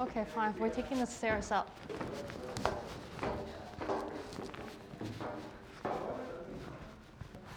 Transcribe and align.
Okay, 0.00 0.24
fine. 0.34 0.54
We're 0.58 0.70
taking 0.70 0.98
the 0.98 1.06
stairs 1.06 1.52
up. 1.52 1.70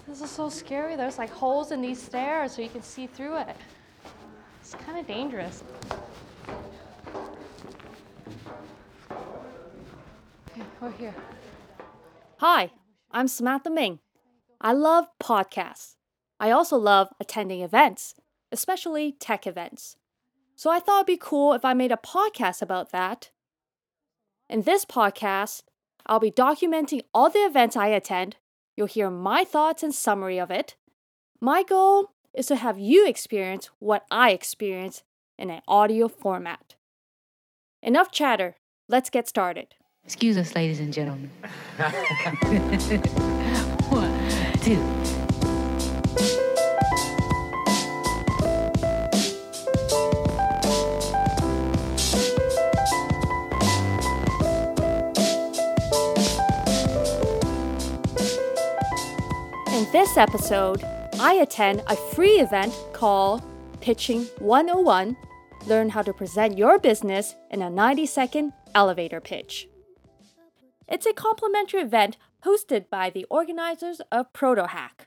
This 0.05 0.21
is 0.21 0.29
so 0.29 0.49
scary. 0.49 0.97
There's 0.97 1.17
like 1.17 1.29
holes 1.29 1.71
in 1.71 1.81
these 1.81 2.01
stairs 2.01 2.53
so 2.55 2.61
you 2.61 2.67
can 2.67 2.83
see 2.83 3.07
through 3.07 3.37
it. 3.37 3.55
It's 4.59 4.75
kind 4.75 4.99
of 4.99 5.07
dangerous. 5.07 5.63
Okay, 10.51 10.61
we're 10.81 10.91
here. 10.91 11.15
Hi, 12.39 12.71
I'm 13.09 13.29
Samantha 13.29 13.69
Ming. 13.69 13.99
I 14.59 14.73
love 14.73 15.05
podcasts. 15.21 15.95
I 16.41 16.51
also 16.51 16.75
love 16.77 17.07
attending 17.21 17.61
events, 17.61 18.15
especially 18.51 19.13
tech 19.13 19.47
events. 19.47 19.95
So 20.63 20.69
I 20.69 20.79
thought 20.79 20.99
it'd 20.99 21.07
be 21.07 21.17
cool 21.17 21.51
if 21.51 21.65
I 21.65 21.73
made 21.73 21.91
a 21.91 21.97
podcast 21.97 22.61
about 22.61 22.93
that. 22.93 23.31
In 24.49 24.61
this 24.61 24.85
podcast, 24.85 25.63
I'll 26.05 26.21
be 26.21 26.31
documenting 26.31 27.01
all 27.13 27.29
the 27.29 27.39
events 27.39 27.75
I 27.75 27.87
attend. 27.87 28.37
You'll 28.77 28.87
hear 28.87 29.09
my 29.09 29.43
thoughts 29.43 29.83
and 29.83 29.93
summary 29.93 30.39
of 30.39 30.49
it. 30.51 30.75
My 31.41 31.63
goal 31.63 32.11
is 32.33 32.45
to 32.45 32.55
have 32.55 32.79
you 32.79 33.05
experience 33.05 33.71
what 33.79 34.05
I 34.09 34.31
experience 34.31 35.03
in 35.37 35.49
an 35.49 35.63
audio 35.67 36.07
format. 36.07 36.75
Enough 37.81 38.13
chatter. 38.13 38.55
Let's 38.87 39.09
get 39.09 39.27
started. 39.27 39.75
Excuse 40.05 40.37
us, 40.37 40.55
ladies 40.55 40.79
and 40.79 40.93
gentlemen. 40.93 41.29
One, 43.89 44.17
two. 44.61 44.79
This 59.93 60.17
episode, 60.17 60.83
I 61.19 61.35
attend 61.35 61.83
a 61.85 61.95
free 61.95 62.39
event 62.39 62.73
called 62.93 63.43
Pitching 63.79 64.23
101 64.39 65.15
Learn 65.67 65.89
how 65.89 66.01
to 66.01 66.11
present 66.11 66.57
your 66.57 66.79
business 66.79 67.35
in 67.51 67.61
a 67.61 67.69
90 67.69 68.07
second 68.07 68.53
elevator 68.73 69.21
pitch. 69.21 69.67
It's 70.89 71.05
a 71.05 71.13
complimentary 71.13 71.81
event 71.81 72.17
hosted 72.43 72.89
by 72.89 73.11
the 73.11 73.27
organizers 73.29 74.01
of 74.11 74.33
ProtoHack. 74.33 75.05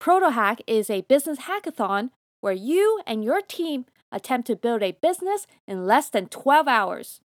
ProtoHack 0.00 0.60
is 0.68 0.88
a 0.88 1.00
business 1.00 1.40
hackathon 1.40 2.10
where 2.40 2.52
you 2.52 3.02
and 3.04 3.24
your 3.24 3.42
team 3.42 3.86
attempt 4.12 4.46
to 4.46 4.54
build 4.54 4.84
a 4.84 4.96
business 5.02 5.48
in 5.66 5.84
less 5.84 6.08
than 6.08 6.28
12 6.28 6.68
hours. 6.68 7.20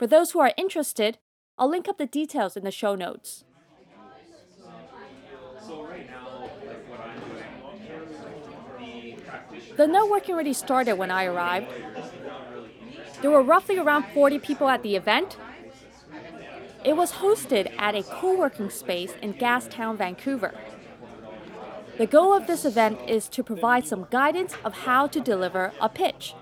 For 0.00 0.08
those 0.08 0.32
who 0.32 0.40
are 0.40 0.52
interested, 0.56 1.18
I'll 1.56 1.70
link 1.70 1.86
up 1.86 1.98
the 1.98 2.06
details 2.06 2.56
in 2.56 2.64
the 2.64 2.72
show 2.72 2.96
notes. 2.96 3.44
The 9.76 9.86
networking 9.86 10.30
already 10.30 10.52
started 10.52 10.94
when 10.94 11.10
I 11.10 11.24
arrived. 11.24 11.68
There 13.22 13.30
were 13.30 13.42
roughly 13.42 13.78
around 13.78 14.06
40 14.12 14.38
people 14.38 14.68
at 14.68 14.82
the 14.82 14.96
event. 14.96 15.36
It 16.84 16.96
was 16.96 17.12
hosted 17.12 17.72
at 17.78 17.94
a 17.94 18.02
co 18.02 18.36
working 18.36 18.70
space 18.70 19.14
in 19.22 19.34
Gastown, 19.34 19.96
Vancouver. 19.96 20.52
The 21.96 22.06
goal 22.06 22.34
of 22.34 22.46
this 22.46 22.64
event 22.64 22.98
is 23.08 23.28
to 23.28 23.44
provide 23.44 23.86
some 23.86 24.08
guidance 24.10 24.54
of 24.64 24.74
how 24.78 25.06
to 25.06 25.20
deliver 25.20 25.72
a 25.80 25.88
pitch. 25.88 26.34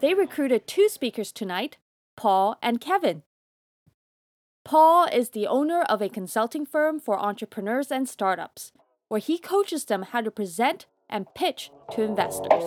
They 0.00 0.12
recruited 0.14 0.66
two 0.66 0.88
speakers 0.88 1.30
tonight, 1.30 1.76
Paul 2.16 2.56
and 2.60 2.80
Kevin. 2.80 3.22
Paul 4.64 5.06
is 5.06 5.30
the 5.30 5.46
owner 5.46 5.82
of 5.82 6.02
a 6.02 6.08
consulting 6.08 6.66
firm 6.66 6.98
for 7.00 7.18
entrepreneurs 7.18 7.90
and 7.90 8.08
startups, 8.08 8.72
where 9.10 9.18
he 9.18 9.38
coaches 9.38 9.86
them 9.86 10.02
how 10.02 10.20
to 10.20 10.30
present 10.30 10.86
and 11.08 11.26
pitch 11.34 11.72
to 11.90 12.00
investors. 12.00 12.62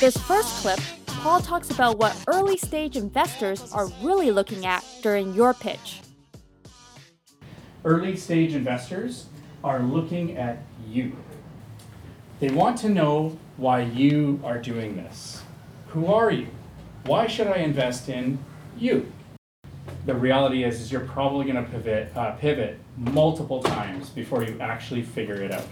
This 0.00 0.16
first 0.16 0.48
clip, 0.62 0.80
Paul 1.06 1.40
talks 1.40 1.70
about 1.70 1.98
what 1.98 2.16
early 2.28 2.56
stage 2.56 2.96
investors 2.96 3.70
are 3.72 3.88
really 4.02 4.30
looking 4.30 4.64
at 4.64 4.82
during 5.02 5.34
your 5.34 5.52
pitch. 5.52 6.00
early 7.84 8.16
stage 8.16 8.54
investors 8.54 9.26
are 9.62 9.80
looking 9.80 10.38
at 10.38 10.62
you. 10.88 11.12
They 12.38 12.50
want 12.50 12.76
to 12.78 12.90
know 12.90 13.38
why 13.56 13.80
you 13.80 14.40
are 14.44 14.58
doing 14.58 14.94
this. 14.94 15.42
Who 15.88 16.12
are 16.12 16.30
you? 16.30 16.48
Why 17.06 17.26
should 17.26 17.46
I 17.46 17.56
invest 17.56 18.10
in 18.10 18.38
you? 18.76 19.10
The 20.04 20.14
reality 20.14 20.62
is, 20.62 20.78
is 20.78 20.92
you're 20.92 21.06
probably 21.06 21.50
going 21.50 21.64
to 21.64 21.70
pivot, 21.70 22.14
uh, 22.14 22.32
pivot 22.32 22.78
multiple 22.98 23.62
times 23.62 24.10
before 24.10 24.44
you 24.44 24.58
actually 24.60 25.00
figure 25.00 25.36
it 25.36 25.50
out. 25.50 25.66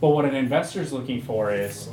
But 0.00 0.10
what 0.10 0.24
an 0.24 0.36
investor 0.36 0.80
is 0.80 0.92
looking 0.92 1.20
for 1.20 1.52
is, 1.52 1.88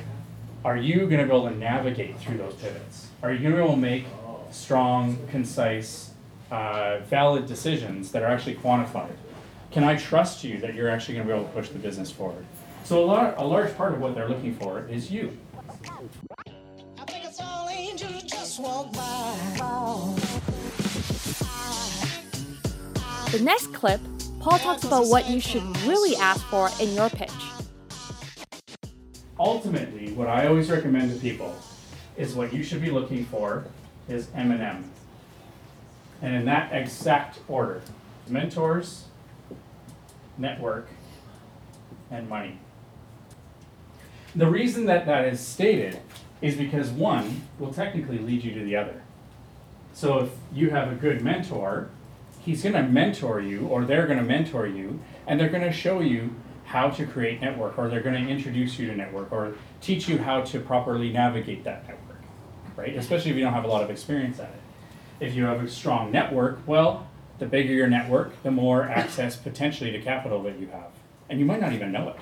are 0.64 0.78
you 0.78 1.08
going 1.08 1.18
to 1.18 1.26
be 1.26 1.32
able 1.32 1.50
to 1.50 1.56
navigate 1.56 2.20
through 2.20 2.38
those 2.38 2.54
pivots? 2.54 3.08
Are 3.24 3.34
you 3.34 3.40
going 3.40 3.52
to 3.52 3.58
be 3.58 3.64
able 3.64 3.74
to 3.74 3.82
make 3.82 4.06
strong, 4.52 5.18
concise, 5.32 6.12
uh, 6.52 7.00
valid 7.00 7.48
decisions 7.48 8.12
that 8.12 8.22
are 8.22 8.28
actually 8.28 8.56
quantified? 8.58 9.16
Can 9.72 9.84
I 9.84 9.96
trust 9.96 10.44
you 10.44 10.60
that 10.60 10.76
you're 10.76 10.90
actually 10.90 11.16
going 11.16 11.28
to 11.28 11.34
be 11.34 11.40
able 11.40 11.50
to 11.50 11.56
push 11.56 11.70
the 11.70 11.80
business 11.80 12.12
forward? 12.12 12.46
So 12.86 13.04
a, 13.04 13.06
lar- 13.06 13.36
a 13.38 13.46
large 13.46 13.76
part 13.78 13.94
of 13.94 14.02
what 14.02 14.14
they're 14.14 14.28
looking 14.28 14.56
for 14.56 14.86
is 14.88 15.10
you. 15.10 15.38
I 17.00 17.06
think 17.06 17.26
it's 17.26 17.40
all 17.40 17.70
angels 17.70 18.24
just 18.24 18.60
walk 18.60 18.92
by. 18.94 19.34
The 23.32 23.40
next 23.42 23.74
clip, 23.74 24.02
Paul 24.40 24.60
talks 24.60 24.84
about 24.84 25.08
what 25.08 25.30
you 25.30 25.40
should 25.40 25.64
really 25.84 26.16
ask 26.18 26.46
for 26.48 26.70
in 26.82 26.94
your 26.94 27.10
pitch. 27.10 27.32
Ultimately, 29.40 30.12
what 30.14 30.28
I 30.28 30.48
always 30.48 30.70
recommend 30.70 31.12
to 31.14 31.20
people 31.20 31.56
is 32.18 32.36
what 32.36 32.54
you 32.54 32.64
should 32.64 32.82
be 32.82 32.92
looking 32.92 33.26
for 33.26 33.66
is 34.08 34.28
M&M. 34.36 34.92
And 36.22 36.36
in 36.36 36.46
that 36.46 36.72
exact 36.74 37.40
order, 37.48 37.82
mentors, 38.28 39.06
network, 40.38 40.90
and 42.12 42.30
money. 42.30 42.60
The 44.36 44.48
reason 44.48 44.86
that 44.86 45.06
that 45.06 45.26
is 45.26 45.40
stated 45.40 46.00
is 46.42 46.56
because 46.56 46.90
one 46.90 47.44
will 47.60 47.72
technically 47.72 48.18
lead 48.18 48.44
you 48.44 48.54
to 48.54 48.64
the 48.64 48.76
other. 48.76 49.02
So 49.94 50.20
if 50.20 50.30
you 50.52 50.72
have 50.72 50.92
a 50.92 50.96
good 50.96 51.22
mentor, 51.22 51.90
he's 52.40 52.64
going 52.64 52.74
to 52.74 52.84
mentor 52.84 53.40
you 53.40 53.68
or 53.68 53.86
they're 53.86 54.08
going 54.08 54.18
to 54.18 54.26
mentor 54.26 54.66
you 54.66 55.00
and 55.28 55.40
they're 55.40 55.50
going 55.50 55.64
to 55.64 55.72
show 55.72 56.00
you 56.02 56.34
how 56.66 56.90
to 56.90 57.06
create 57.06 57.42
network 57.42 57.78
or 57.78 57.88
they're 57.88 58.02
going 58.02 58.26
to 58.26 58.30
introduce 58.30 58.80
you 58.80 58.88
to 58.88 58.96
network 58.96 59.32
or 59.32 59.56
teach 59.82 60.08
you 60.08 60.18
how 60.18 60.42
to 60.42 60.60
properly 60.60 61.12
navigate 61.12 61.64
that 61.64 61.88
network 61.88 62.04
right? 62.76 62.96
Especially 62.96 63.32
if 63.32 63.38
you 63.38 63.44
don't 63.44 63.54
have 63.54 63.66
a 63.66 63.68
lot 63.68 63.84
of 63.84 63.90
experience 63.90 64.40
at 64.40 64.50
it. 64.50 65.26
If 65.26 65.36
you 65.36 65.46
have 65.46 65.64
a 65.64 65.70
strong 65.70 66.12
network 66.12 66.60
well 66.68 67.08
the 67.40 67.46
bigger 67.46 67.74
your 67.74 67.88
network 67.88 68.42
the 68.44 68.52
more 68.52 68.84
access 68.84 69.36
potentially 69.36 69.92
to 69.92 70.02
capital 70.02 70.42
that 70.44 70.60
you 70.60 70.68
have. 70.68 70.92
And 71.30 71.40
you 71.40 71.46
might 71.46 71.62
not 71.62 71.74
even 71.74 71.92
know 71.92 72.10
it 72.10 72.16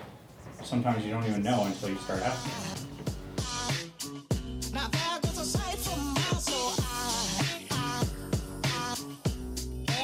sometimes 0.64 1.06
you 1.06 1.12
don't 1.12 1.26
even 1.26 1.44
know 1.44 1.64
until 1.66 1.90
you 1.90 1.98
start 1.98 2.22
asking 2.22 2.52
Now 4.74 4.88
there 4.88 5.20
goes 5.22 5.38
a 5.38 5.46
sight 5.46 5.78
from 5.78 6.14
my 6.14 6.22
soul. 6.40 6.74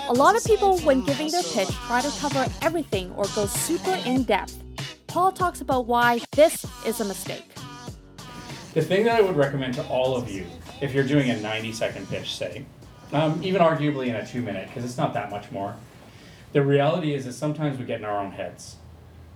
A 0.10 0.14
lot 0.14 0.36
of 0.36 0.44
people, 0.46 0.80
when 0.80 1.04
giving 1.04 1.30
their 1.32 1.44
pitch, 1.44 1.70
try 1.88 2.02
to 2.02 2.20
cover 2.20 2.46
everything 2.62 3.12
or 3.12 3.26
go 3.36 3.46
super 3.46 3.94
in 4.06 4.24
depth. 4.24 4.64
Paul 5.08 5.32
talks 5.32 5.62
about 5.62 5.86
why 5.86 6.22
this 6.32 6.66
is 6.86 7.00
a 7.02 7.06
mistake. 7.06 7.46
The 8.74 8.82
thing 8.82 9.06
that 9.06 9.16
I 9.16 9.22
would 9.22 9.36
recommend 9.36 9.74
to 9.76 9.84
all 9.88 10.16
of 10.16 10.30
you, 10.30 10.46
if 10.82 10.94
you're 10.94 11.04
doing 11.04 11.30
a 11.32 11.40
90 11.40 11.72
second 11.72 12.08
pitch, 12.10 12.36
say, 12.36 12.66
um, 13.12 13.42
even 13.44 13.62
arguably 13.62 14.08
in 14.08 14.16
a 14.16 14.26
two 14.26 14.42
minute, 14.42 14.68
because 14.68 14.86
it's 14.86 14.98
not 14.98 15.14
that 15.14 15.30
much 15.32 15.52
more, 15.52 15.76
the 16.54 16.62
reality 16.62 17.14
is 17.14 17.26
that 17.26 17.34
sometimes 17.34 17.78
we 17.78 17.86
get 17.86 18.00
in 18.00 18.06
our 18.06 18.20
own 18.20 18.32
heads. 18.32 18.78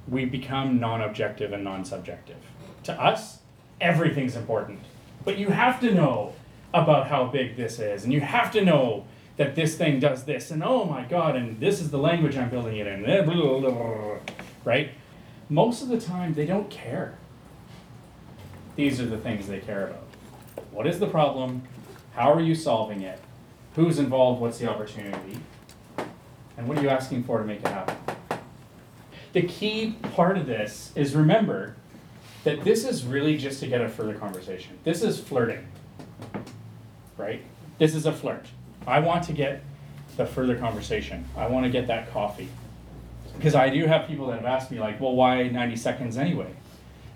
We 0.07 0.25
become 0.25 0.79
non 0.79 1.01
objective 1.01 1.53
and 1.53 1.63
non 1.63 1.85
subjective. 1.85 2.37
To 2.83 2.93
us, 2.93 3.39
everything's 3.79 4.35
important. 4.35 4.79
But 5.23 5.37
you 5.37 5.49
have 5.49 5.79
to 5.81 5.93
know 5.93 6.33
about 6.73 7.07
how 7.07 7.25
big 7.25 7.57
this 7.57 7.79
is, 7.79 8.03
and 8.03 8.13
you 8.13 8.21
have 8.21 8.51
to 8.53 8.63
know 8.63 9.05
that 9.37 9.55
this 9.55 9.75
thing 9.75 9.99
does 9.99 10.23
this, 10.23 10.51
and 10.51 10.63
oh 10.63 10.85
my 10.85 11.03
god, 11.03 11.35
and 11.35 11.59
this 11.59 11.79
is 11.79 11.91
the 11.91 11.97
language 11.97 12.37
I'm 12.37 12.49
building 12.49 12.77
it 12.77 12.87
in, 12.87 13.03
right? 14.63 14.91
Most 15.49 15.81
of 15.81 15.89
the 15.89 15.99
time, 15.99 16.33
they 16.33 16.45
don't 16.45 16.69
care. 16.69 17.17
These 18.75 19.01
are 19.01 19.05
the 19.05 19.17
things 19.17 19.47
they 19.47 19.59
care 19.59 19.87
about. 19.87 20.03
What 20.71 20.87
is 20.87 20.99
the 20.99 21.07
problem? 21.07 21.63
How 22.13 22.31
are 22.31 22.39
you 22.39 22.55
solving 22.55 23.01
it? 23.01 23.19
Who's 23.75 23.99
involved? 23.99 24.41
What's 24.41 24.59
the 24.59 24.69
opportunity? 24.69 25.39
And 26.57 26.67
what 26.67 26.77
are 26.77 26.81
you 26.81 26.89
asking 26.89 27.23
for 27.23 27.39
to 27.39 27.45
make 27.45 27.59
it 27.59 27.67
happen? 27.67 27.95
The 29.33 29.43
key 29.43 29.95
part 30.13 30.37
of 30.37 30.45
this 30.45 30.91
is 30.95 31.15
remember 31.15 31.75
that 32.43 32.63
this 32.63 32.83
is 32.85 33.05
really 33.05 33.37
just 33.37 33.59
to 33.61 33.67
get 33.67 33.81
a 33.81 33.87
further 33.87 34.13
conversation. 34.13 34.77
This 34.83 35.03
is 35.03 35.19
flirting, 35.19 35.65
right? 37.17 37.41
This 37.77 37.95
is 37.95 38.05
a 38.05 38.11
flirt. 38.11 38.45
I 38.85 38.99
want 38.99 39.23
to 39.25 39.33
get 39.33 39.63
the 40.17 40.25
further 40.25 40.57
conversation. 40.57 41.25
I 41.37 41.47
want 41.47 41.65
to 41.65 41.69
get 41.71 41.87
that 41.87 42.11
coffee. 42.11 42.49
Because 43.37 43.55
I 43.55 43.69
do 43.69 43.85
have 43.85 44.07
people 44.07 44.27
that 44.27 44.35
have 44.35 44.45
asked 44.45 44.71
me, 44.71 44.79
like, 44.79 44.99
well, 44.99 45.15
why 45.15 45.47
90 45.47 45.75
seconds 45.77 46.17
anyway? 46.17 46.51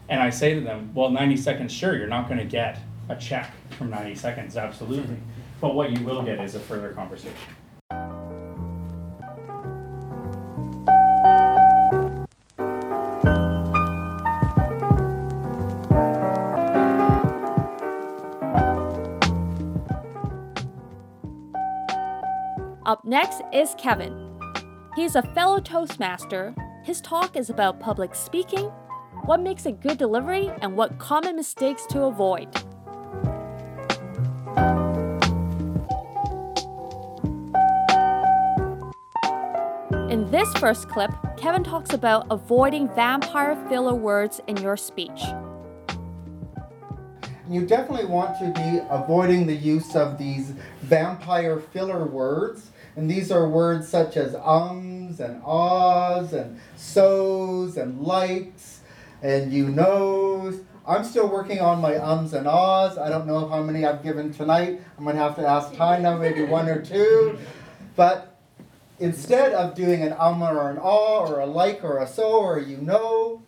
And 0.07 0.21
I 0.21 0.29
say 0.29 0.53
to 0.53 0.61
them, 0.61 0.91
well, 0.93 1.09
90 1.09 1.35
seconds, 1.37 1.73
sure, 1.73 1.97
you're 1.97 2.07
not 2.07 2.27
going 2.27 2.39
to 2.39 2.45
get 2.45 2.79
a 3.09 3.15
check 3.15 3.51
from 3.71 3.89
90 3.89 4.15
seconds, 4.15 4.55
absolutely. 4.55 5.15
Mm-hmm. 5.15 5.31
But 5.59 5.75
what 5.75 5.91
you 5.91 6.05
will 6.05 6.23
get 6.23 6.39
is 6.39 6.55
a 6.55 6.59
further 6.59 6.89
conversation. 6.91 7.35
Up 22.85 23.03
next 23.03 23.41
is 23.51 23.73
Kevin. 23.79 24.39
He's 24.95 25.15
a 25.15 25.23
fellow 25.33 25.59
Toastmaster. 25.59 26.53
His 26.83 27.01
talk 27.01 27.35
is 27.35 27.49
about 27.49 27.79
public 27.79 28.13
speaking, 28.13 28.65
what 29.23 29.41
makes 29.41 29.65
a 29.65 29.71
good 29.71 29.97
delivery, 29.97 30.51
and 30.61 30.77
what 30.77 30.99
common 30.99 31.35
mistakes 31.35 31.87
to 31.87 32.03
avoid. 32.03 32.47
In 40.11 40.29
this 40.29 40.53
first 40.59 40.87
clip, 40.87 41.09
Kevin 41.37 41.63
talks 41.63 41.91
about 41.91 42.27
avoiding 42.29 42.87
vampire 42.93 43.55
filler 43.67 43.95
words 43.95 44.41
in 44.45 44.57
your 44.57 44.77
speech. 44.77 45.23
You 47.49 47.65
definitely 47.65 48.05
want 48.05 48.39
to 48.39 48.51
be 48.59 48.81
avoiding 48.89 49.45
the 49.45 49.55
use 49.55 49.95
of 49.95 50.17
these 50.17 50.53
vampire 50.81 51.59
filler 51.59 52.05
words. 52.05 52.71
And 52.95 53.09
these 53.09 53.31
are 53.31 53.47
words 53.47 53.87
such 53.87 54.15
as 54.15 54.35
ums 54.35 55.19
and 55.19 55.41
ahs 55.43 56.33
and 56.33 56.59
so's 56.77 57.77
and 57.77 58.01
likes 58.01 58.81
and 59.21 59.51
you 59.51 59.69
knows. 59.69 60.61
I'm 60.87 61.03
still 61.03 61.27
working 61.27 61.59
on 61.59 61.81
my 61.81 61.97
ums 61.97 62.33
and 62.33 62.47
ahs. 62.47 62.97
I 62.97 63.09
don't 63.09 63.25
know 63.25 63.47
how 63.47 63.61
many 63.61 63.85
I've 63.85 64.03
given 64.03 64.31
tonight. 64.31 64.81
I'm 64.97 65.03
going 65.03 65.15
to 65.15 65.21
have 65.21 65.35
to 65.37 65.47
ask 65.47 65.71
Tina, 65.71 66.17
maybe 66.17 66.43
one 66.43 66.69
or 66.69 66.81
two. 66.81 67.37
But 67.95 68.39
instead 68.99 69.53
of 69.53 69.75
doing 69.75 70.03
an 70.03 70.13
um 70.17 70.41
or 70.41 70.69
an 70.69 70.77
ah 70.77 71.25
or 71.25 71.39
a 71.39 71.45
like 71.45 71.83
or 71.83 71.99
a 71.99 72.07
so 72.07 72.39
or 72.39 72.57
a 72.57 72.63
you 72.63 72.77
know, 72.77 73.43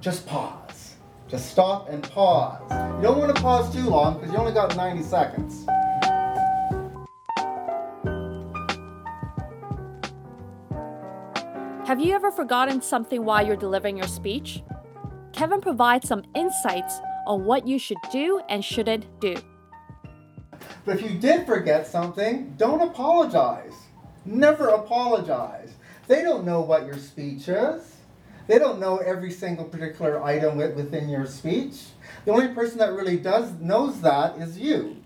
just 0.00 0.26
pause. 0.26 0.96
Just 1.28 1.50
stop 1.50 1.88
and 1.88 2.02
pause. 2.02 2.60
You 2.96 3.02
don't 3.02 3.18
want 3.18 3.34
to 3.34 3.40
pause 3.40 3.72
too 3.72 3.88
long 3.88 4.18
because 4.18 4.32
you 4.32 4.38
only 4.38 4.52
got 4.52 4.76
90 4.76 5.02
seconds. 5.02 5.66
Have 11.92 12.00
you 12.00 12.14
ever 12.14 12.30
forgotten 12.30 12.80
something 12.80 13.22
while 13.22 13.46
you're 13.46 13.54
delivering 13.54 13.98
your 13.98 14.08
speech? 14.08 14.62
Kevin 15.34 15.60
provides 15.60 16.08
some 16.08 16.22
insights 16.34 16.98
on 17.26 17.44
what 17.44 17.68
you 17.68 17.78
should 17.78 17.98
do 18.10 18.40
and 18.48 18.64
shouldn't 18.64 19.04
do. 19.20 19.36
But 20.86 20.96
if 20.96 21.02
you 21.02 21.18
did 21.18 21.44
forget 21.44 21.86
something, 21.86 22.54
don't 22.56 22.80
apologize. 22.80 23.74
Never 24.24 24.68
apologize. 24.68 25.74
They 26.06 26.22
don't 26.22 26.46
know 26.46 26.62
what 26.62 26.86
your 26.86 26.96
speech 26.96 27.46
is. 27.46 27.96
They 28.46 28.58
don't 28.58 28.80
know 28.80 28.96
every 28.96 29.30
single 29.30 29.66
particular 29.66 30.22
item 30.22 30.56
within 30.56 31.10
your 31.10 31.26
speech. 31.26 31.74
The 32.24 32.32
only 32.32 32.54
person 32.54 32.78
that 32.78 32.94
really 32.94 33.18
does 33.18 33.52
knows 33.60 34.00
that 34.00 34.38
is 34.38 34.58
you. 34.58 34.96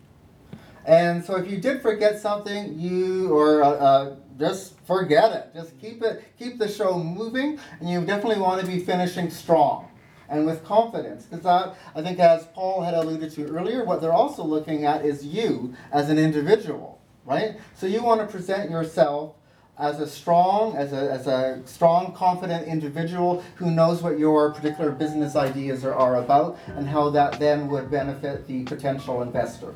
And 0.85 1.25
so 1.25 1.35
if 1.35 1.51
you 1.51 1.59
did 1.59 1.83
forget 1.83 2.21
something, 2.21 2.79
you 2.79 3.35
or 3.35 3.65
uh, 3.65 3.71
uh, 3.71 4.17
just 4.39 4.79
forget 4.87 5.33
it. 5.33 5.55
Just 5.55 5.79
keep 5.81 6.03
it, 6.03 6.25
keep 6.39 6.59
the 6.59 6.69
show 6.69 6.99
moving, 6.99 7.59
and 7.81 7.89
you 7.89 8.05
definitely 8.05 8.41
want 8.41 8.61
to 8.61 8.67
be 8.67 8.79
finishing 8.79 9.31
strong 9.31 9.89
and 10.29 10.47
with 10.47 10.65
confidence. 10.65 11.25
Because 11.25 11.45
that, 11.45 11.77
I 11.95 12.03
think, 12.03 12.19
as 12.19 12.47
Paul 12.55 12.83
had 12.83 12.95
alluded 12.95 13.33
to 13.33 13.47
earlier, 13.47 13.85
what 13.85 14.01
they're 14.01 14.13
also 14.13 14.45
looking 14.45 14.85
at 14.85 15.05
is 15.05 15.25
you 15.25 15.75
as 15.93 16.11
an 16.11 16.19
individual, 16.19 17.01
right? 17.25 17.57
So 17.75 17.87
you 17.87 18.03
want 18.03 18.21
to 18.21 18.27
present 18.27 18.71
yourself 18.71 19.35
as 19.79 20.01
a 20.01 20.07
strong, 20.07 20.75
as 20.77 20.93
a, 20.93 21.13
as 21.13 21.27
a 21.27 21.61
strong, 21.67 22.13
confident 22.15 22.67
individual 22.67 23.45
who 23.57 23.71
knows 23.71 24.03
what 24.03 24.19
your 24.19 24.53
particular 24.53 24.91
business 24.91 25.37
ideas 25.37 25.85
are, 25.85 25.95
are 25.95 26.17
about 26.17 26.59
and 26.69 26.89
how 26.89 27.11
that 27.11 27.39
then 27.39 27.69
would 27.69 27.91
benefit 27.91 28.47
the 28.47 28.65
potential 28.65 29.23
investor. 29.23 29.75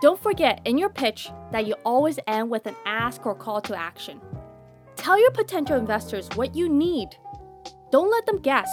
Don't 0.00 0.22
forget 0.22 0.60
in 0.64 0.78
your 0.78 0.90
pitch 0.90 1.28
that 1.50 1.66
you 1.66 1.74
always 1.84 2.20
end 2.28 2.50
with 2.50 2.66
an 2.66 2.76
ask 2.86 3.26
or 3.26 3.34
call 3.34 3.60
to 3.62 3.76
action. 3.76 4.20
Tell 4.94 5.20
your 5.20 5.32
potential 5.32 5.76
investors 5.76 6.28
what 6.36 6.54
you 6.54 6.68
need. 6.68 7.08
Don't 7.90 8.08
let 8.08 8.24
them 8.24 8.38
guess. 8.38 8.70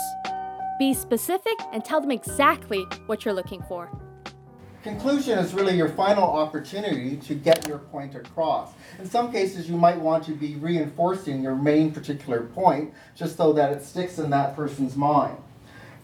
Be 0.78 0.94
specific 0.94 1.56
and 1.74 1.84
tell 1.84 2.00
them 2.00 2.12
exactly 2.12 2.86
what 3.08 3.26
you're 3.26 3.34
looking 3.34 3.64
for. 3.64 3.90
Conclusion 4.84 5.40
is 5.40 5.56
really 5.56 5.76
your 5.76 5.90
final 5.90 6.24
opportunity 6.24 7.18
to 7.18 7.34
get 7.34 7.68
your 7.68 7.80
point 7.80 8.14
across. 8.14 8.74
In 9.00 9.10
some 9.10 9.32
cases, 9.32 9.68
you 9.68 9.78
might 9.78 10.00
want 10.00 10.24
to 10.26 10.32
be 10.32 10.58
reinforcing 10.58 11.42
your 11.42 11.56
main 11.56 11.92
particular 11.92 12.42
point 12.42 12.94
just 13.16 13.36
so 13.36 13.52
that 13.54 13.72
it 13.72 13.84
sticks 13.84 14.20
in 14.20 14.30
that 14.30 14.56
person's 14.56 14.96
mind. 14.96 15.38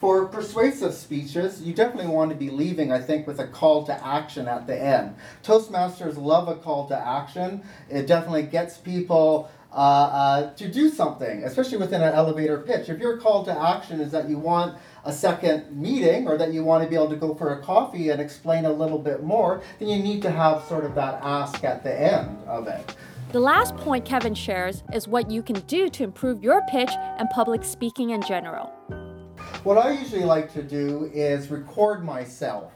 For 0.01 0.25
persuasive 0.25 0.95
speeches, 0.95 1.61
you 1.61 1.75
definitely 1.75 2.11
want 2.11 2.31
to 2.31 2.35
be 2.35 2.49
leaving, 2.49 2.91
I 2.91 2.99
think, 2.99 3.27
with 3.27 3.39
a 3.39 3.45
call 3.45 3.85
to 3.85 4.03
action 4.03 4.47
at 4.47 4.65
the 4.65 4.75
end. 4.75 5.13
Toastmasters 5.43 6.17
love 6.17 6.47
a 6.47 6.55
call 6.55 6.87
to 6.87 6.97
action. 6.97 7.61
It 7.87 8.07
definitely 8.07 8.47
gets 8.47 8.77
people 8.77 9.51
uh, 9.71 9.75
uh, 9.75 10.53
to 10.55 10.67
do 10.67 10.89
something, 10.89 11.43
especially 11.43 11.77
within 11.77 12.01
an 12.01 12.13
elevator 12.15 12.57
pitch. 12.57 12.89
If 12.89 12.97
your 12.97 13.17
call 13.17 13.45
to 13.45 13.51
action 13.51 14.01
is 14.01 14.11
that 14.11 14.27
you 14.27 14.39
want 14.39 14.75
a 15.05 15.13
second 15.13 15.71
meeting 15.79 16.27
or 16.27 16.35
that 16.35 16.51
you 16.51 16.63
want 16.63 16.83
to 16.83 16.89
be 16.89 16.95
able 16.95 17.09
to 17.09 17.15
go 17.15 17.35
for 17.35 17.53
a 17.53 17.61
coffee 17.61 18.09
and 18.09 18.19
explain 18.19 18.65
a 18.65 18.73
little 18.73 18.97
bit 18.97 19.21
more, 19.21 19.61
then 19.77 19.87
you 19.87 20.01
need 20.01 20.23
to 20.23 20.31
have 20.31 20.63
sort 20.63 20.83
of 20.83 20.95
that 20.95 21.19
ask 21.21 21.63
at 21.63 21.83
the 21.83 21.93
end 21.93 22.39
of 22.47 22.67
it. 22.67 22.95
The 23.33 23.39
last 23.39 23.77
point 23.77 24.03
Kevin 24.03 24.33
shares 24.33 24.81
is 24.95 25.07
what 25.07 25.29
you 25.29 25.43
can 25.43 25.59
do 25.67 25.89
to 25.89 26.03
improve 26.03 26.43
your 26.43 26.63
pitch 26.71 26.91
and 27.19 27.29
public 27.29 27.63
speaking 27.63 28.09
in 28.09 28.23
general. 28.23 28.73
What 29.63 29.77
I 29.77 29.91
usually 29.91 30.23
like 30.23 30.51
to 30.53 30.63
do 30.63 31.11
is 31.13 31.51
record 31.51 32.03
myself. 32.03 32.73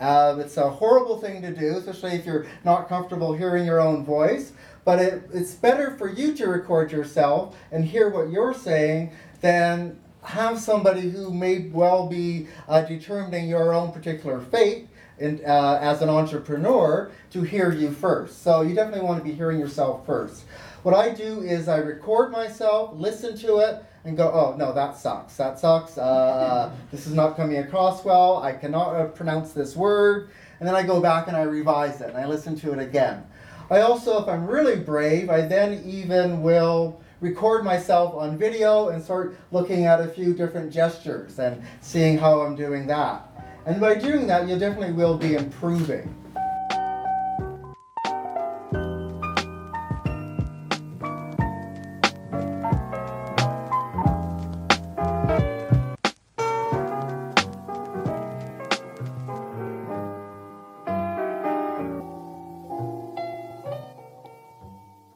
Uh, 0.00 0.36
it's 0.38 0.56
a 0.56 0.70
horrible 0.70 1.18
thing 1.18 1.42
to 1.42 1.52
do, 1.52 1.76
especially 1.76 2.12
if 2.12 2.24
you're 2.24 2.46
not 2.64 2.88
comfortable 2.88 3.32
hearing 3.32 3.66
your 3.66 3.80
own 3.80 4.04
voice. 4.04 4.52
But 4.84 5.00
it, 5.00 5.24
it's 5.34 5.54
better 5.54 5.96
for 5.96 6.08
you 6.08 6.32
to 6.36 6.46
record 6.46 6.92
yourself 6.92 7.56
and 7.72 7.84
hear 7.84 8.10
what 8.10 8.30
you're 8.30 8.54
saying 8.54 9.10
than 9.40 9.98
have 10.22 10.60
somebody 10.60 11.10
who 11.10 11.34
may 11.34 11.66
well 11.72 12.06
be 12.06 12.46
uh, 12.68 12.82
determining 12.82 13.48
your 13.48 13.74
own 13.74 13.90
particular 13.90 14.40
fate 14.40 14.86
and, 15.20 15.42
uh, 15.44 15.78
as 15.80 16.02
an 16.02 16.08
entrepreneur 16.08 17.10
to 17.30 17.42
hear 17.42 17.72
you 17.72 17.90
first. 17.90 18.42
So 18.42 18.62
you 18.62 18.74
definitely 18.74 19.06
want 19.06 19.18
to 19.18 19.24
be 19.24 19.34
hearing 19.34 19.60
yourself 19.60 20.04
first. 20.06 20.44
What 20.82 20.94
I 20.94 21.10
do 21.10 21.42
is 21.42 21.68
I 21.68 21.76
record 21.78 22.32
myself, 22.32 22.92
listen 22.94 23.36
to 23.38 23.58
it, 23.58 23.84
and 24.04 24.16
go, 24.16 24.30
oh 24.32 24.56
no, 24.56 24.72
that 24.72 24.96
sucks. 24.96 25.36
That 25.36 25.58
sucks. 25.58 25.98
Uh, 25.98 26.72
this 26.90 27.06
is 27.06 27.12
not 27.12 27.36
coming 27.36 27.58
across 27.58 28.04
well. 28.04 28.42
I 28.42 28.52
cannot 28.52 28.96
uh, 28.96 29.04
pronounce 29.08 29.52
this 29.52 29.76
word. 29.76 30.30
And 30.58 30.68
then 30.68 30.74
I 30.74 30.82
go 30.82 31.00
back 31.00 31.28
and 31.28 31.36
I 31.36 31.42
revise 31.42 32.00
it 32.00 32.08
and 32.08 32.16
I 32.16 32.26
listen 32.26 32.58
to 32.60 32.72
it 32.72 32.78
again. 32.78 33.24
I 33.70 33.82
also, 33.82 34.20
if 34.20 34.28
I'm 34.28 34.46
really 34.46 34.76
brave, 34.76 35.30
I 35.30 35.42
then 35.42 35.82
even 35.84 36.42
will 36.42 37.00
record 37.20 37.64
myself 37.64 38.14
on 38.14 38.36
video 38.36 38.88
and 38.88 39.02
start 39.02 39.36
looking 39.52 39.84
at 39.84 40.00
a 40.00 40.08
few 40.08 40.34
different 40.34 40.72
gestures 40.72 41.38
and 41.38 41.62
seeing 41.80 42.18
how 42.18 42.40
I'm 42.40 42.56
doing 42.56 42.86
that. 42.88 43.26
And 43.66 43.80
by 43.80 43.94
doing 43.94 44.26
that, 44.26 44.48
you 44.48 44.58
definitely 44.58 44.92
will 44.92 45.16
be 45.16 45.34
improving. 45.34 46.14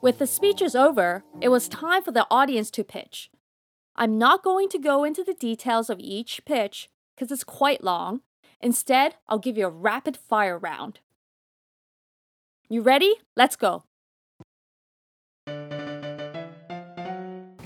With 0.04 0.18
the 0.18 0.26
speeches 0.26 0.76
over, 0.76 1.24
it 1.40 1.48
was 1.48 1.66
time 1.66 2.02
for 2.02 2.12
the 2.12 2.26
audience 2.30 2.70
to 2.72 2.84
pitch. 2.84 3.30
I'm 3.96 4.18
not 4.18 4.44
going 4.44 4.68
to 4.68 4.78
go 4.78 5.02
into 5.02 5.24
the 5.24 5.32
details 5.32 5.88
of 5.88 5.98
each 5.98 6.44
pitch 6.44 6.90
because 7.16 7.32
it's 7.32 7.42
quite 7.42 7.82
long. 7.82 8.20
Instead, 8.61 9.16
I'll 9.28 9.38
give 9.38 9.56
you 9.56 9.66
a 9.66 9.70
rapid 9.70 10.16
fire 10.16 10.58
round. 10.58 11.00
You 12.68 12.82
ready? 12.82 13.14
Let's 13.37 13.56
go. 13.56 13.84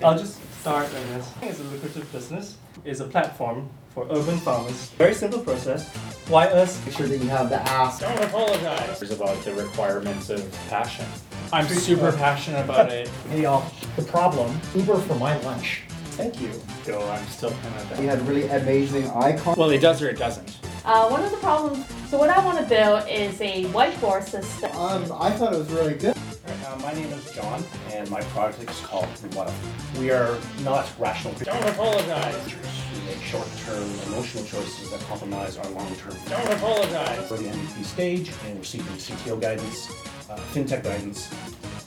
I'll 0.03 0.17
just 0.17 0.39
start 0.61 0.87
on 0.87 1.09
this. 1.09 1.33
It's 1.43 1.61
a 1.61 1.65
lucrative 1.65 2.11
business. 2.13 2.57
It's 2.85 3.01
a 3.01 3.05
platform 3.05 3.69
for 3.91 4.07
urban 4.11 4.39
farmers. 4.39 4.91
Very 4.91 5.15
simple 5.15 5.41
process. 5.41 5.89
Why 6.29 6.47
us? 6.47 6.85
Make 6.87 6.97
sure 6.97 7.07
that 7.07 7.19
you 7.19 7.29
have 7.29 7.49
the 7.49 7.61
ask. 7.63 8.01
Don't 8.01 8.23
apologize. 8.23 9.03
It's 9.03 9.13
about 9.13 9.43
the 9.45 9.55
requirements 9.55 10.31
of 10.31 10.53
passion. 10.69 11.07
I'm 11.53 11.67
super 11.67 12.13
passionate 12.13 12.65
about 12.65 12.93
it. 12.93 13.09
Hey 13.31 13.43
y'all, 13.43 13.71
the 13.97 14.03
problem, 14.03 14.61
Uber 14.75 14.99
for 14.99 15.15
my 15.17 15.37
lunch. 15.39 15.83
Thank 16.13 16.41
you. 16.41 16.51
Though 16.85 17.09
I'm 17.11 17.27
still 17.27 17.51
kind 17.51 17.93
of 17.93 17.99
We 17.99 18.07
had 18.07 18.21
really 18.29 18.47
amazing 18.49 19.09
icons. 19.11 19.57
Well, 19.57 19.71
it 19.71 19.81
does 19.81 20.03
or 20.03 20.09
it 20.09 20.19
doesn't. 20.19 20.59
Uh, 20.89 21.07
one 21.11 21.23
of 21.23 21.31
the 21.31 21.37
problems, 21.37 21.85
so 22.09 22.17
what 22.17 22.31
I 22.31 22.43
want 22.43 22.57
to 22.57 22.65
build 22.65 23.07
is 23.11 23.39
a 23.43 23.65
whiteboard 23.65 24.27
system. 24.27 24.75
Um, 24.75 25.03
I 25.21 25.31
thought 25.33 25.53
it 25.53 25.59
was 25.59 25.71
really 25.71 25.93
good. 25.93 26.17
Uh, 26.17 26.79
my 26.81 26.95
name 26.95 27.13
is 27.13 27.31
John, 27.33 27.63
and 27.93 28.11
my 28.11 28.23
project 28.33 28.71
is 28.71 28.81
called 28.81 29.05
What 29.35 29.53
We 29.99 30.11
are 30.11 30.39
not 30.63 30.91
rational 30.99 31.35
creatures. 31.35 31.53
Don't 31.53 31.69
apologize. 31.69 32.55
We 32.95 33.05
make 33.05 33.21
short-term 33.21 33.85
emotional 34.07 34.45
choices 34.45 34.91
that 34.91 35.01
compromise 35.01 35.59
our 35.59 35.69
long-term. 35.73 36.15
Don't 36.27 36.53
apologize. 36.55 37.29
For 37.29 37.37
the 37.37 37.51
MVP 37.51 37.85
stage 37.85 38.33
and 38.47 38.59
receiving 38.59 38.97
CTO 38.97 39.39
guidance, 39.39 39.91
uh, 40.31 40.39
fintech 40.55 40.85
guidance. 40.85 41.31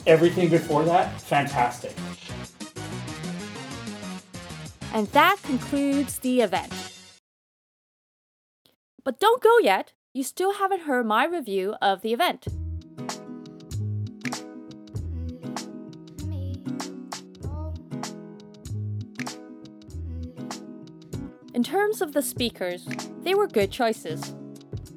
Everything 0.06 0.48
before 0.48 0.84
that, 0.84 1.20
fantastic. 1.20 1.96
And 4.94 5.08
that 5.08 5.38
concludes 5.42 6.20
the 6.20 6.42
event. 6.42 6.91
But 9.04 9.20
don't 9.20 9.42
go 9.42 9.58
yet. 9.60 9.94
You 10.14 10.24
still 10.24 10.54
haven't 10.54 10.82
heard 10.82 11.06
my 11.06 11.26
review 11.26 11.76
of 11.82 12.02
the 12.02 12.14
event. 12.14 12.48
In 21.54 21.64
terms 21.64 22.02
of 22.02 22.14
the 22.14 22.22
speakers, 22.22 22.88
they 23.24 23.36
were 23.36 23.48
good 23.48 23.72
choices. 23.72 24.34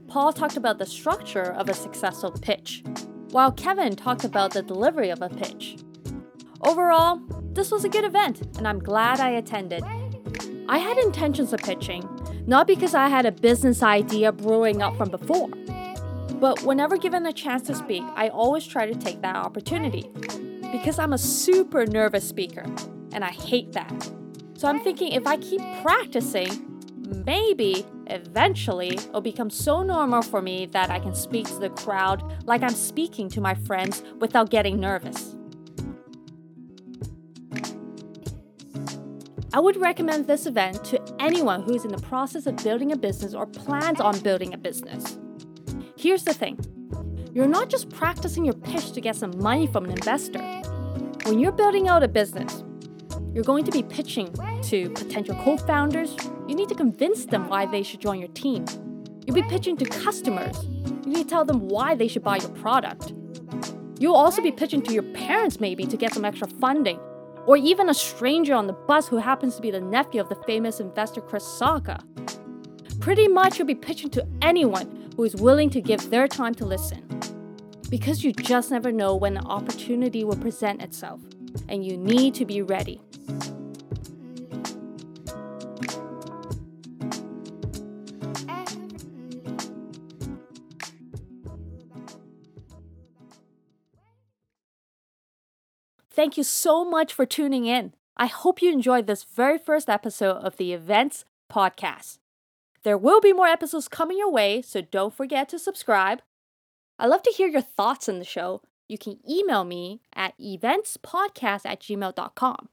Paul 0.06 0.32
talked 0.32 0.56
about 0.56 0.78
the 0.78 0.87
structure 0.87 1.52
of 1.52 1.68
a 1.68 1.75
successful 1.75 2.30
pitch, 2.30 2.84
while 3.30 3.50
Kevin 3.50 3.96
talked 3.96 4.25
about 4.25 4.52
the 4.52 4.62
delivery 4.62 5.11
of 5.11 5.20
a 5.20 5.28
pitch. 5.28 5.76
Overall, 6.61 7.20
this 7.52 7.70
was 7.70 7.84
a 7.84 7.88
good 7.88 8.04
event, 8.04 8.56
and 8.56 8.66
I'm 8.66 8.78
glad 8.78 9.20
I 9.20 9.30
attended. 9.30 9.82
I 10.68 10.78
had 10.78 10.96
intentions 10.99 11.52
of 11.52 11.61
pitching, 11.61 12.08
not 12.46 12.66
because 12.66 12.94
I 12.94 13.08
had 13.08 13.26
a 13.26 13.32
business 13.32 13.82
idea 13.82 14.32
brewing 14.32 14.82
up 14.82 14.96
from 14.96 15.10
before. 15.10 15.48
But 16.40 16.62
whenever 16.62 16.96
given 16.96 17.24
a 17.26 17.32
chance 17.32 17.66
to 17.68 17.74
speak, 17.74 18.02
I 18.14 18.28
always 18.28 18.66
try 18.66 18.86
to 18.86 18.94
take 18.94 19.22
that 19.22 19.36
opportunity. 19.36 20.10
Because 20.72 20.98
I'm 20.98 21.12
a 21.12 21.18
super 21.18 21.86
nervous 21.86 22.28
speaker, 22.28 22.64
and 23.12 23.24
I 23.24 23.30
hate 23.30 23.72
that. 23.72 24.10
So 24.54 24.68
I'm 24.68 24.80
thinking 24.80 25.12
if 25.12 25.26
I 25.26 25.36
keep 25.36 25.60
practicing, 25.82 26.82
maybe 27.24 27.86
eventually 28.08 28.94
it'll 28.94 29.20
become 29.20 29.50
so 29.50 29.82
normal 29.82 30.22
for 30.22 30.42
me 30.42 30.66
that 30.66 30.90
I 30.90 30.98
can 30.98 31.14
speak 31.14 31.46
to 31.46 31.58
the 31.58 31.70
crowd 31.70 32.22
like 32.46 32.62
I'm 32.62 32.74
speaking 32.74 33.28
to 33.30 33.40
my 33.40 33.54
friends 33.54 34.02
without 34.18 34.50
getting 34.50 34.80
nervous. 34.80 35.36
I 39.54 39.61
would 39.61 39.76
recommend 39.76 40.26
this 40.26 40.46
event 40.46 40.82
to 40.87 41.00
anyone 41.20 41.62
who 41.62 41.76
is 41.76 41.84
in 41.84 41.92
the 41.92 42.02
process 42.02 42.49
of 42.49 42.56
building 42.56 42.90
a 42.90 42.96
business 42.96 43.34
or 43.34 43.46
plans 43.46 44.00
on 44.00 44.18
building 44.18 44.52
a 44.52 44.58
business. 44.58 45.16
Here's 45.96 46.25
the 46.25 46.34
thing 46.34 46.58
you're 47.32 47.46
not 47.46 47.70
just 47.70 47.88
practicing 47.88 48.44
your 48.44 48.54
pitch 48.54 48.90
to 48.90 49.00
get 49.00 49.14
some 49.14 49.30
money 49.38 49.68
from 49.68 49.84
an 49.84 49.92
investor. 49.92 50.40
When 51.26 51.38
you're 51.38 51.52
building 51.52 51.87
out 51.87 52.02
a 52.02 52.08
business, 52.08 52.64
you're 53.32 53.44
going 53.44 53.64
to 53.64 53.70
be 53.70 53.84
pitching 53.84 54.34
to 54.64 54.90
potential 54.90 55.37
co 55.44 55.56
founders. 55.56 56.16
You 56.49 56.56
need 56.56 56.68
to 56.70 56.75
convince 56.75 57.25
them 57.26 57.49
why 57.49 57.64
they 57.64 57.84
should 57.84 58.00
join 58.00 58.18
your 58.18 58.30
team. 58.30 58.64
You'll 59.25 59.37
be 59.37 59.42
pitching 59.42 59.76
to 59.76 59.84
customers. 59.84 60.64
You 60.64 61.12
need 61.12 61.28
to 61.28 61.30
tell 61.30 61.44
them 61.44 61.68
why 61.68 61.94
they 61.94 62.08
should 62.08 62.25
buy 62.25 62.38
your 62.38 62.50
product. 62.50 63.12
You'll 64.00 64.16
also 64.16 64.42
be 64.42 64.50
pitching 64.50 64.82
to 64.82 64.92
your 64.92 65.04
parents, 65.04 65.61
maybe, 65.61 65.87
to 65.87 65.96
get 65.96 66.12
some 66.12 66.25
extra 66.25 66.49
funding 66.49 66.99
or 67.46 67.56
even 67.56 67.90
a 67.90 67.94
stranger 67.94 68.54
on 68.54 68.66
the 68.66 68.72
bus 68.72 69.08
who 69.08 69.16
happens 69.16 69.56
to 69.56 69.62
be 69.62 69.70
the 69.70 69.80
nephew 69.80 70.20
of 70.20 70.28
the 70.28 70.36
famous 70.46 70.80
investor 70.80 71.20
Chris 71.20 71.44
Sacca. 71.44 72.00
Pretty 73.00 73.28
much 73.28 73.58
you'll 73.58 73.66
be 73.66 73.74
pitching 73.74 74.10
to 74.10 74.26
anyone 74.40 75.12
who 75.16 75.24
is 75.24 75.36
willing 75.36 75.70
to 75.70 75.80
give 75.80 76.10
their 76.10 76.26
time 76.26 76.54
to 76.54 76.64
listen. 76.64 77.02
Because 77.90 78.24
you 78.24 78.32
just 78.32 78.70
never 78.70 78.90
know 78.90 79.14
when 79.14 79.36
an 79.36 79.46
opportunity 79.46 80.24
will 80.24 80.36
present 80.36 80.82
itself, 80.82 81.20
and 81.68 81.84
you 81.84 81.96
need 81.96 82.34
to 82.34 82.44
be 82.44 82.62
ready. 82.62 83.00
Thank 96.14 96.37
you 96.37 96.44
so 96.44 96.85
much 96.85 97.12
for 97.12 97.26
tuning 97.26 97.66
in. 97.66 97.92
I 98.16 98.26
hope 98.26 98.62
you 98.62 98.73
enjoyed 98.73 99.09
this 99.09 99.25
very 99.25 99.59
first 99.59 99.88
episode 99.88 100.37
of 100.37 100.56
the 100.59 100.73
Events 100.73 101.25
Podcast. 101.50 102.18
There 102.85 102.97
will 102.97 103.21
be 103.21 103.33
more 103.33 103.49
episodes 103.49 103.88
coming 103.88 104.18
your 104.18 104.30
way, 104.30 104.62
so 104.62 104.80
don't 104.80 105.12
forget 105.12 105.49
to 105.49 105.59
subscribe. 105.59 106.23
I 107.00 107.09
love 107.09 107.25
to 107.25 107.33
hear 107.33 107.49
your 107.49 107.62
thoughts 107.62 108.09
on 108.09 108.21
the 108.21 108.25
show. 108.25 108.62
You 108.88 108.97
can 108.97 109.18
email 109.28 109.64
me 109.64 110.02
at 110.14 110.38
eventspodcast 110.38 111.62
at 111.64 111.80
gmail.com. 111.80 112.68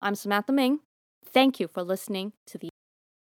I'm 0.00 0.14
Samantha 0.14 0.52
Ming. 0.52 0.80
Thank 1.26 1.60
you 1.60 1.68
for 1.68 1.82
listening 1.82 2.32
to 2.46 2.56
the 2.56 2.70